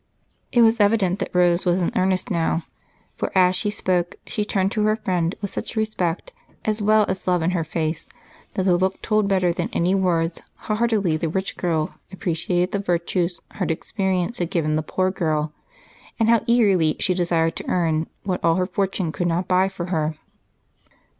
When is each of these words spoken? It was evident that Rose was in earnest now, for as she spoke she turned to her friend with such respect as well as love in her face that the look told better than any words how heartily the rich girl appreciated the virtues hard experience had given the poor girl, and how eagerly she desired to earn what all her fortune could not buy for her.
It 0.51 0.61
was 0.63 0.79
evident 0.79 1.19
that 1.19 1.29
Rose 1.31 1.63
was 1.63 1.79
in 1.79 1.91
earnest 1.95 2.31
now, 2.31 2.63
for 3.15 3.31
as 3.37 3.55
she 3.55 3.69
spoke 3.69 4.15
she 4.25 4.43
turned 4.43 4.71
to 4.71 4.81
her 4.85 4.95
friend 4.95 5.35
with 5.43 5.51
such 5.51 5.75
respect 5.75 6.33
as 6.65 6.81
well 6.81 7.05
as 7.07 7.27
love 7.27 7.43
in 7.43 7.51
her 7.51 7.63
face 7.63 8.09
that 8.55 8.63
the 8.63 8.77
look 8.77 8.99
told 9.03 9.27
better 9.27 9.53
than 9.53 9.69
any 9.73 9.93
words 9.93 10.41
how 10.55 10.73
heartily 10.73 11.17
the 11.17 11.29
rich 11.29 11.55
girl 11.55 11.93
appreciated 12.11 12.71
the 12.71 12.79
virtues 12.79 13.41
hard 13.51 13.69
experience 13.69 14.39
had 14.39 14.49
given 14.49 14.75
the 14.75 14.81
poor 14.81 15.11
girl, 15.11 15.53
and 16.19 16.29
how 16.29 16.41
eagerly 16.47 16.95
she 16.99 17.13
desired 17.13 17.55
to 17.57 17.67
earn 17.69 18.07
what 18.23 18.43
all 18.43 18.55
her 18.55 18.65
fortune 18.65 19.11
could 19.11 19.27
not 19.27 19.47
buy 19.47 19.69
for 19.69 19.85
her. 19.91 20.15